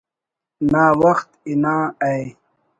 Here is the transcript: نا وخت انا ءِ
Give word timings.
نا 0.71 0.83
وخت 1.01 1.29
انا 1.51 1.75
ءِ 2.13 2.25